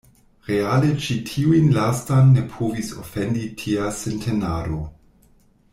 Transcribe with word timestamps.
Reale 0.49 0.87
ĉi 1.07 1.17
tiun 1.31 1.67
lastan 1.75 2.33
ne 2.37 2.45
povis 2.55 2.91
ofendi 3.03 3.45
tia 3.61 3.95
sintenado. 4.03 4.83